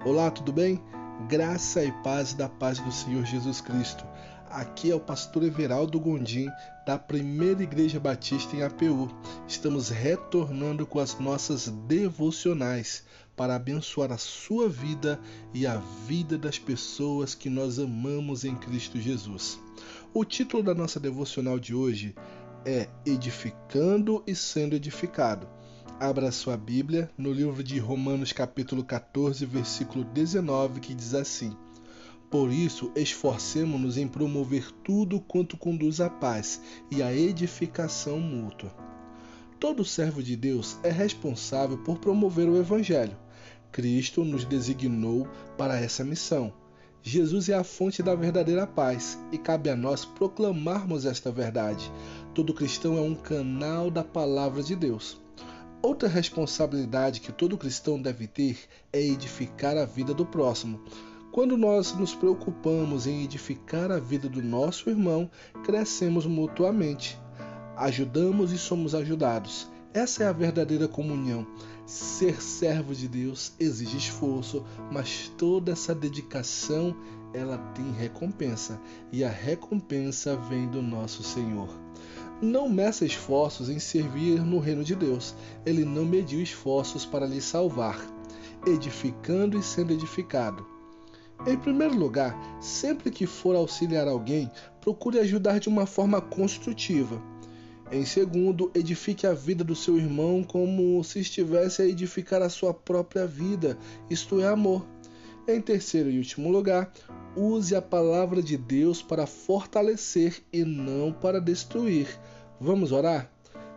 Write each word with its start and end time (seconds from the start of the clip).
Olá, 0.00 0.32
tudo 0.32 0.52
bem? 0.52 0.82
Graça 1.28 1.84
e 1.84 1.92
paz 2.02 2.32
da 2.32 2.48
paz 2.48 2.80
do 2.80 2.90
Senhor 2.90 3.24
Jesus 3.24 3.60
Cristo. 3.60 4.04
Aqui 4.50 4.90
é 4.90 4.94
o 4.94 5.00
pastor 5.00 5.44
Everaldo 5.44 6.00
Gondim, 6.00 6.48
da 6.84 6.98
Primeira 6.98 7.62
Igreja 7.62 8.00
Batista 8.00 8.56
em 8.56 8.64
APU. 8.64 9.08
Estamos 9.46 9.90
retornando 9.90 10.84
com 10.84 10.98
as 10.98 11.16
nossas 11.20 11.68
devocionais 11.68 13.04
para 13.36 13.54
abençoar 13.54 14.10
a 14.10 14.18
sua 14.18 14.68
vida 14.68 15.20
e 15.54 15.68
a 15.68 15.76
vida 15.76 16.36
das 16.36 16.58
pessoas 16.58 17.32
que 17.32 17.48
nós 17.48 17.78
amamos 17.78 18.44
em 18.44 18.56
Cristo 18.56 19.00
Jesus. 19.00 19.60
O 20.12 20.24
título 20.24 20.64
da 20.64 20.74
nossa 20.74 20.98
devocional 20.98 21.60
de 21.60 21.74
hoje 21.76 22.12
é 22.64 22.88
Edificando 23.06 24.20
e 24.26 24.34
Sendo 24.34 24.74
Edificado. 24.74 25.48
Abra 26.02 26.32
sua 26.32 26.56
Bíblia 26.56 27.08
no 27.16 27.32
livro 27.32 27.62
de 27.62 27.78
Romanos, 27.78 28.32
capítulo 28.32 28.82
14, 28.82 29.46
versículo 29.46 30.02
19, 30.02 30.80
que 30.80 30.94
diz 30.94 31.14
assim: 31.14 31.56
Por 32.28 32.50
isso, 32.50 32.90
esforcemo-nos 32.96 33.96
em 33.96 34.08
promover 34.08 34.68
tudo 34.82 35.20
quanto 35.20 35.56
conduz 35.56 36.00
à 36.00 36.10
paz 36.10 36.60
e 36.90 37.04
à 37.04 37.14
edificação 37.14 38.18
mútua. 38.18 38.74
Todo 39.60 39.84
servo 39.84 40.20
de 40.20 40.34
Deus 40.34 40.76
é 40.82 40.90
responsável 40.90 41.78
por 41.78 42.00
promover 42.00 42.48
o 42.48 42.58
Evangelho. 42.58 43.16
Cristo 43.70 44.24
nos 44.24 44.44
designou 44.44 45.28
para 45.56 45.78
essa 45.78 46.02
missão. 46.02 46.52
Jesus 47.00 47.48
é 47.48 47.54
a 47.54 47.62
fonte 47.62 48.02
da 48.02 48.16
verdadeira 48.16 48.66
paz 48.66 49.16
e 49.30 49.38
cabe 49.38 49.70
a 49.70 49.76
nós 49.76 50.04
proclamarmos 50.04 51.06
esta 51.06 51.30
verdade. 51.30 51.92
Todo 52.34 52.52
cristão 52.52 52.98
é 52.98 53.00
um 53.00 53.14
canal 53.14 53.88
da 53.88 54.02
palavra 54.02 54.64
de 54.64 54.74
Deus. 54.74 55.22
Outra 55.82 56.08
responsabilidade 56.08 57.20
que 57.20 57.32
todo 57.32 57.58
cristão 57.58 58.00
deve 58.00 58.28
ter 58.28 58.56
é 58.92 59.00
edificar 59.02 59.76
a 59.76 59.84
vida 59.84 60.14
do 60.14 60.24
próximo. 60.24 60.80
Quando 61.32 61.56
nós 61.56 61.92
nos 61.92 62.14
preocupamos 62.14 63.08
em 63.08 63.24
edificar 63.24 63.90
a 63.90 63.98
vida 63.98 64.28
do 64.28 64.40
nosso 64.40 64.88
irmão, 64.88 65.28
crescemos 65.64 66.24
mutuamente. 66.24 67.18
Ajudamos 67.76 68.52
e 68.52 68.58
somos 68.58 68.94
ajudados. 68.94 69.68
Essa 69.92 70.22
é 70.22 70.26
a 70.28 70.32
verdadeira 70.32 70.86
comunhão. 70.86 71.44
Ser 71.84 72.40
servo 72.40 72.94
de 72.94 73.08
Deus 73.08 73.52
exige 73.58 73.96
esforço, 73.96 74.64
mas 74.90 75.32
toda 75.36 75.72
essa 75.72 75.92
dedicação 75.92 76.96
ela 77.34 77.58
tem 77.74 77.90
recompensa, 77.92 78.80
e 79.10 79.24
a 79.24 79.28
recompensa 79.28 80.36
vem 80.36 80.68
do 80.68 80.80
nosso 80.80 81.24
Senhor. 81.24 81.68
Não 82.42 82.68
meça 82.68 83.04
esforços 83.04 83.68
em 83.68 83.78
servir 83.78 84.40
no 84.44 84.58
reino 84.58 84.82
de 84.82 84.96
Deus. 84.96 85.32
Ele 85.64 85.84
não 85.84 86.04
mediu 86.04 86.42
esforços 86.42 87.06
para 87.06 87.24
lhe 87.24 87.40
salvar, 87.40 88.04
edificando 88.66 89.56
e 89.56 89.62
sendo 89.62 89.92
edificado. 89.92 90.66
Em 91.46 91.56
primeiro 91.56 91.94
lugar, 91.94 92.36
sempre 92.60 93.12
que 93.12 93.26
for 93.26 93.54
auxiliar 93.54 94.08
alguém, 94.08 94.50
procure 94.80 95.20
ajudar 95.20 95.60
de 95.60 95.68
uma 95.68 95.86
forma 95.86 96.20
construtiva. 96.20 97.22
Em 97.92 98.04
segundo, 98.04 98.72
edifique 98.74 99.24
a 99.24 99.32
vida 99.32 99.62
do 99.62 99.76
seu 99.76 99.96
irmão 99.96 100.42
como 100.42 101.04
se 101.04 101.20
estivesse 101.20 101.80
a 101.80 101.86
edificar 101.86 102.42
a 102.42 102.48
sua 102.48 102.74
própria 102.74 103.24
vida, 103.24 103.78
isto 104.10 104.40
é, 104.40 104.48
amor. 104.48 104.84
Em 105.46 105.60
terceiro 105.60 106.08
e 106.08 106.18
último 106.18 106.50
lugar, 106.50 106.92
use 107.34 107.74
a 107.74 107.82
palavra 107.82 108.40
de 108.40 108.56
Deus 108.56 109.02
para 109.02 109.26
fortalecer 109.26 110.40
e 110.52 110.64
não 110.64 111.12
para 111.12 111.40
destruir. 111.40 112.06
Vamos 112.60 112.92
orar? 112.92 113.28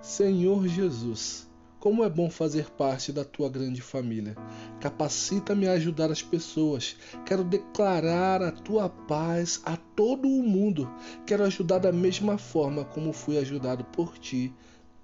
Senhor 0.00 0.66
Jesus, 0.66 1.48
como 1.78 2.02
é 2.02 2.10
bom 2.10 2.28
fazer 2.28 2.68
parte 2.70 3.12
da 3.12 3.24
tua 3.24 3.48
grande 3.48 3.80
família. 3.80 4.36
Capacita-me 4.80 5.68
a 5.68 5.74
ajudar 5.74 6.10
as 6.10 6.20
pessoas. 6.20 6.96
Quero 7.24 7.44
declarar 7.44 8.42
a 8.42 8.50
tua 8.50 8.88
paz 8.88 9.60
a 9.64 9.76
todo 9.76 10.26
o 10.28 10.42
mundo. 10.42 10.90
Quero 11.24 11.44
ajudar 11.44 11.78
da 11.78 11.92
mesma 11.92 12.38
forma 12.38 12.84
como 12.84 13.12
fui 13.12 13.38
ajudado 13.38 13.84
por 13.84 14.18
ti. 14.18 14.52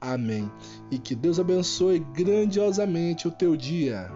Amém. 0.00 0.50
E 0.91 0.98
que 0.98 1.14
Deus 1.14 1.38
abençoe 1.38 2.00
grandiosamente 2.00 3.28
o 3.28 3.30
teu 3.30 3.56
dia. 3.56 4.10